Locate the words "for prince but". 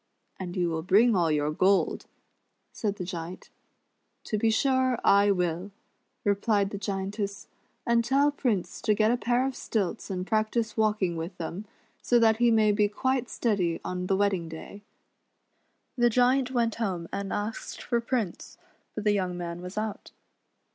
17.83-19.03